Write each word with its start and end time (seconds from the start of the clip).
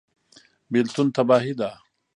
بیلتون 0.71 1.07
تباهي 1.15 1.53
ده 1.59 1.69